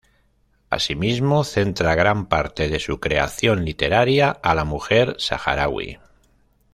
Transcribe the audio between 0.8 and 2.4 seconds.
mismo, centra gran